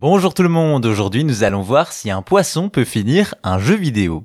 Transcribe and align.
Bonjour 0.00 0.32
tout 0.32 0.42
le 0.42 0.48
monde, 0.48 0.86
aujourd'hui 0.86 1.24
nous 1.24 1.44
allons 1.44 1.60
voir 1.60 1.92
si 1.92 2.10
un 2.10 2.22
poisson 2.22 2.70
peut 2.70 2.86
finir 2.86 3.34
un 3.42 3.58
jeu 3.58 3.74
vidéo. 3.74 4.24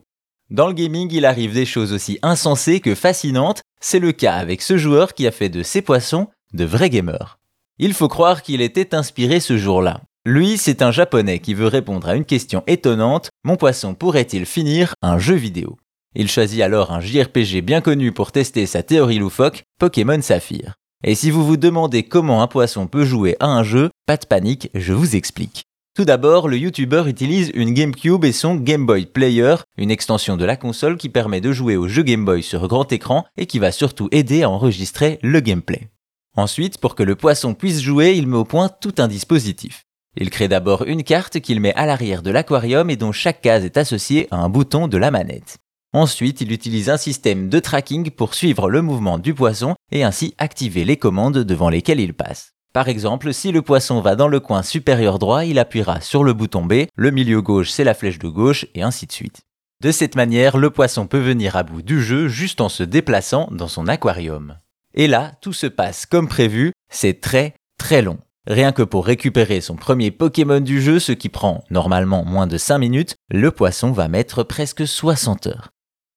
Dans 0.50 0.68
le 0.68 0.74
gaming, 0.74 1.10
il 1.12 1.26
arrive 1.26 1.54
des 1.54 1.66
choses 1.66 1.92
aussi 1.92 2.18
insensées 2.22 2.80
que 2.80 2.96
fascinantes, 2.96 3.62
c'est 3.82 4.00
le 4.00 4.14
cas 4.14 4.36
avec 4.36 4.62
ce 4.62 4.78
joueur 4.78 5.14
qui 5.14 5.28
a 5.28 5.32
fait 5.32 5.50
de 5.50 5.64
ses 5.64 5.82
poissons 5.82 6.30
de 6.54 6.64
vrais 6.64 6.90
gamers. 6.90 7.40
Il 7.78 7.94
faut 7.94 8.08
croire 8.08 8.42
qu'il 8.42 8.62
était 8.62 8.96
inspiré 8.96 9.42
ce 9.42 9.58
jour-là. 9.58 10.00
Lui, 10.26 10.58
c'est 10.58 10.82
un 10.82 10.92
japonais 10.92 11.40
qui 11.40 11.54
veut 11.54 11.68
répondre 11.68 12.08
à 12.08 12.16
une 12.16 12.24
question 12.24 12.64
étonnante, 12.68 13.28
mon 13.44 13.58
poisson 13.58 13.96
pourrait-il 13.96 14.46
finir 14.46 14.94
un 15.02 15.20
jeu 15.20 15.36
vidéo? 15.36 15.78
Il 16.16 16.30
choisit 16.30 16.62
alors 16.62 16.94
un 16.94 17.02
JRPG 17.02 17.60
bien 17.62 17.82
connu 17.82 18.14
pour 18.14 18.32
tester 18.32 18.66
sa 18.66 18.82
théorie 18.82 19.20
loufoque, 19.20 19.64
Pokémon 19.78 20.22
Saphir. 20.22 20.76
Et 21.08 21.14
si 21.14 21.30
vous 21.30 21.46
vous 21.46 21.56
demandez 21.56 22.02
comment 22.02 22.42
un 22.42 22.48
poisson 22.48 22.88
peut 22.88 23.06
jouer 23.06 23.36
à 23.40 23.46
un 23.46 23.62
jeu, 23.62 23.92
pas 24.08 24.18
de 24.18 24.26
panique, 24.26 24.72
je 24.74 24.92
vous 24.92 25.16
explique. 25.16 25.66
Tout 25.96 26.04
d'abord, 26.04 26.48
le 26.48 26.58
YouTuber 26.58 27.04
utilise 27.06 27.52
une 27.54 27.76
GameCube 27.76 28.26
et 28.26 28.32
son 28.32 28.56
Game 28.56 28.88
Boy 28.88 29.06
Player, 29.06 29.58
une 29.78 29.92
extension 29.92 30.36
de 30.36 30.46
la 30.46 30.58
console 30.58 30.98
qui 30.98 31.10
permet 31.10 31.42
de 31.42 31.52
jouer 31.52 31.78
aux 31.78 31.88
jeux 31.88 32.02
Game 32.02 32.26
Boy 32.26 32.42
sur 32.42 32.68
grand 32.68 32.92
écran 32.92 33.24
et 33.38 33.46
qui 33.46 33.60
va 33.60 33.72
surtout 33.72 34.10
aider 34.12 34.42
à 34.42 34.50
enregistrer 34.50 35.20
le 35.22 35.42
gameplay. 35.42 35.90
Ensuite, 36.36 36.80
pour 36.80 36.96
que 36.96 37.04
le 37.04 37.16
poisson 37.16 37.54
puisse 37.54 37.82
jouer, 37.82 38.14
il 38.18 38.26
met 38.26 38.38
au 38.38 38.44
point 38.44 38.70
tout 38.70 38.96
un 38.98 39.08
dispositif. 39.08 39.84
Il 40.18 40.32
crée 40.32 40.48
d'abord 40.48 40.86
une 40.88 41.04
carte 41.04 41.40
qu'il 41.40 41.60
met 41.60 41.76
à 41.76 41.86
l'arrière 41.86 42.24
de 42.24 42.32
l'aquarium 42.32 42.90
et 42.90 42.96
dont 42.96 43.12
chaque 43.12 43.42
case 43.42 43.64
est 43.64 43.78
associée 43.78 44.28
à 44.32 44.38
un 44.38 44.50
bouton 44.50 44.88
de 44.88 44.98
la 44.98 45.12
manette. 45.12 45.60
Ensuite, 45.96 46.42
il 46.42 46.52
utilise 46.52 46.90
un 46.90 46.98
système 46.98 47.48
de 47.48 47.58
tracking 47.58 48.12
pour 48.12 48.34
suivre 48.34 48.70
le 48.70 48.82
mouvement 48.82 49.18
du 49.18 49.34
poisson 49.34 49.76
et 49.94 50.04
ainsi 50.04 50.36
activer 50.38 50.84
les 50.84 50.98
commandes 50.98 51.38
devant 51.38 51.70
lesquelles 51.70 52.02
il 52.02 52.14
passe. 52.14 52.52
Par 52.74 52.90
exemple, 52.90 53.34
si 53.34 53.54
le 53.54 53.62
poisson 53.62 54.02
va 54.02 54.18
dans 54.18 54.28
le 54.28 54.42
coin 54.42 54.62
supérieur 54.62 55.20
droit, 55.20 55.46
il 55.46 55.58
appuiera 55.58 56.02
sur 56.02 56.26
le 56.26 56.34
bouton 56.34 56.66
B, 56.66 56.88
le 56.98 57.12
milieu 57.12 57.42
gauche 57.42 57.70
c'est 57.70 57.86
la 57.86 57.94
flèche 57.94 58.20
de 58.20 58.28
gauche, 58.28 58.66
et 58.76 58.82
ainsi 58.82 59.06
de 59.06 59.14
suite. 59.14 59.44
De 59.82 59.94
cette 59.94 60.18
manière, 60.18 60.58
le 60.58 60.70
poisson 60.70 61.08
peut 61.08 61.18
venir 61.18 61.56
à 61.56 61.64
bout 61.64 61.82
du 61.82 62.04
jeu 62.04 62.28
juste 62.28 62.60
en 62.60 62.68
se 62.68 62.84
déplaçant 62.84 63.48
dans 63.52 63.70
son 63.70 63.88
aquarium. 63.88 64.58
Et 64.96 65.08
là, 65.08 65.32
tout 65.40 65.54
se 65.54 65.68
passe 65.68 66.06
comme 66.06 66.28
prévu, 66.28 66.74
c'est 66.92 67.22
très 67.22 67.54
très 67.80 68.02
long. 68.02 68.18
Rien 68.48 68.74
que 68.74 68.84
pour 68.84 69.06
récupérer 69.06 69.62
son 69.62 69.78
premier 69.78 70.12
Pokémon 70.12 70.60
du 70.60 70.82
jeu, 70.82 71.00
ce 71.00 71.14
qui 71.14 71.30
prend 71.30 71.64
normalement 71.70 72.26
moins 72.26 72.48
de 72.48 72.58
5 72.58 72.80
minutes, 72.80 73.16
le 73.32 73.50
poisson 73.52 73.94
va 73.94 74.10
mettre 74.10 74.44
presque 74.44 74.86
60 74.86 75.48
heures. 75.48 75.70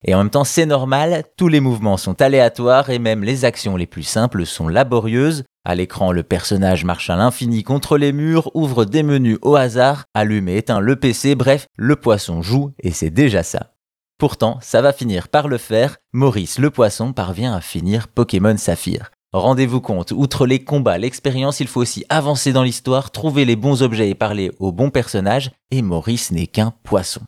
Et 0.05 0.15
en 0.15 0.19
même 0.19 0.31
temps, 0.31 0.45
c'est 0.45 0.67
normal, 0.67 1.25
tous 1.37 1.49
les 1.49 1.61
mouvements 1.61 1.97
sont 1.97 2.23
aléatoires 2.23 2.91
et 2.91 2.99
même 2.99 3.25
les 3.25 3.45
actions 3.45 3.77
les 3.77 3.87
plus 3.87 4.05
simples 4.05 4.47
sont 4.47 4.69
laborieuses. 4.69 5.45
À 5.65 5.75
l'écran, 5.75 6.13
le 6.13 6.23
personnage 6.23 6.85
marche 6.85 7.11
à 7.11 7.17
l'infini 7.17 7.63
contre 7.63 7.99
les 7.99 8.13
murs, 8.13 8.51
ouvre 8.55 8.85
des 8.85 9.03
menus 9.03 9.39
au 9.43 9.57
hasard, 9.57 10.05
allume 10.15 10.49
et 10.49 10.59
éteint 10.59 10.81
le 10.81 10.97
PC, 10.97 11.35
bref, 11.35 11.67
le 11.77 11.97
poisson 11.97 12.43
joue 12.43 12.73
et 12.81 12.93
c'est 12.93 13.11
déjà 13.11 13.43
ça. 13.43 13.75
Pourtant, 14.19 14.59
ça 14.63 14.83
va 14.83 14.93
finir 14.93 15.29
par 15.29 15.47
le 15.47 15.59
faire, 15.59 15.99
Maurice 16.13 16.59
le 16.59 16.71
poisson 16.71 17.13
parvient 17.13 17.55
à 17.55 17.61
finir 17.61 18.09
Pokémon 18.09 18.57
Saphir. 18.57 19.11
Rendez-vous 19.33 19.83
compte, 19.83 20.13
outre 20.13 20.47
les 20.47 20.65
combats, 20.65 20.97
l'expérience, 20.97 21.61
il 21.61 21.67
faut 21.69 21.83
aussi 21.83 22.05
avancer 22.09 22.53
dans 22.53 22.63
l'histoire, 22.63 23.11
trouver 23.11 23.45
les 23.45 23.57
bons 23.57 23.83
objets 23.83 24.09
et 24.09 24.15
parler 24.15 24.51
aux 24.59 24.73
bons 24.73 24.91
personnages, 24.91 25.51
et 25.71 25.83
Maurice 25.83 26.31
n'est 26.31 26.47
qu'un 26.47 26.73
poisson. 26.83 27.21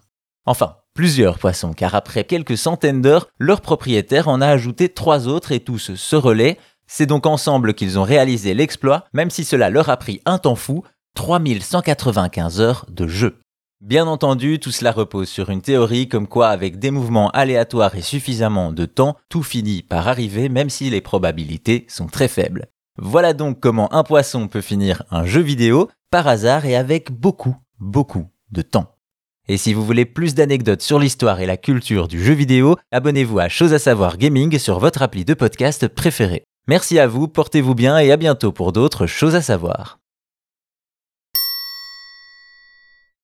Enfin, 0.46 0.76
plusieurs 0.94 1.38
poissons, 1.38 1.72
car 1.72 1.94
après 1.94 2.24
quelques 2.24 2.56
centaines 2.56 3.02
d'heures, 3.02 3.28
leur 3.38 3.60
propriétaire 3.60 4.28
en 4.28 4.41
a 4.41 4.48
ajouté 4.48 4.88
trois 4.88 5.28
autres 5.28 5.52
et 5.52 5.60
tous 5.60 5.94
se 5.94 6.16
relaient. 6.16 6.58
C'est 6.86 7.06
donc 7.06 7.27
ensemble 7.27 7.74
qu'ils 7.74 7.98
ont 7.98 8.02
réalisé 8.02 8.55
l'exploit, 8.55 9.05
même 9.12 9.30
si 9.30 9.44
cela 9.44 9.70
leur 9.70 9.88
a 9.88 9.97
pris 9.97 10.20
un 10.24 10.38
temps 10.38 10.56
fou, 10.56 10.82
3195 11.14 12.60
heures 12.60 12.86
de 12.88 13.06
jeu. 13.06 13.38
Bien 13.80 14.06
entendu, 14.06 14.58
tout 14.58 14.72
cela 14.72 14.92
repose 14.92 15.28
sur 15.28 15.48
une 15.48 15.62
théorie 15.62 16.06
comme 16.06 16.27
quoi 16.27 16.48
avec 16.48 16.78
des 16.78 16.91
mouvements 16.91 17.30
aléatoires 17.30 17.94
et 17.97 18.02
suffisamment 18.02 18.72
de 18.72 18.84
temps, 18.84 19.16
tout 19.30 19.42
finit 19.42 19.82
par 19.82 20.06
arriver 20.06 20.50
même 20.50 20.69
si 20.69 20.91
les 20.91 21.00
probabilités 21.00 21.86
sont 21.88 22.06
très 22.06 22.28
faibles. 22.28 22.66
Voilà 22.98 23.32
donc 23.32 23.59
comment 23.59 23.91
un 23.94 24.03
poisson 24.03 24.48
peut 24.48 24.60
finir 24.60 25.04
un 25.10 25.25
jeu 25.25 25.41
vidéo 25.41 25.88
par 26.10 26.28
hasard 26.28 26.66
et 26.66 26.76
avec 26.76 27.10
beaucoup, 27.10 27.56
beaucoup 27.78 28.26
de 28.50 28.60
temps. 28.60 29.00
Et 29.49 29.56
si 29.56 29.75
vous 29.75 29.84
voulez 29.84 30.05
plus 30.05 30.34
d'anecdotes 30.34 30.83
sur 30.83 30.99
l'histoire 30.99 31.41
et 31.41 31.47
la 31.47 31.56
culture 31.56 32.09
du 32.09 32.23
jeu 32.23 32.34
vidéo, 32.34 32.77
abonnez-vous 32.93 33.39
à 33.39 33.49
Chose 33.49 33.75
à 33.75 33.78
savoir 33.78 34.17
gaming 34.17 34.59
sur 34.59 34.78
votre 34.78 35.03
appli 35.03 35.25
de 35.25 35.34
podcast 35.34 35.89
préféré. 35.89 36.45
Merci 36.69 36.99
à 36.99 37.06
vous, 37.06 37.28
portez-vous 37.28 37.75
bien 37.75 37.99
et 37.99 38.12
à 38.12 38.17
bientôt 38.17 38.53
pour 38.53 38.73
d'autres 38.73 39.06
choses 39.06 39.34
à 39.34 39.43
savoir. 39.43 40.00